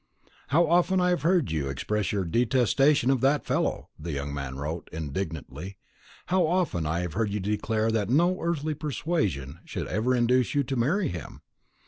[0.47, 4.57] "How often have I heard you express your detestation of that fellow!" the young man
[4.57, 5.77] wrote indignantly.
[6.25, 10.63] "How often have I heard you declare that no earthly persuasion should ever induce you
[10.63, 11.43] to marry him!